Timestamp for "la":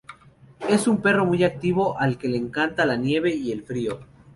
2.87-2.95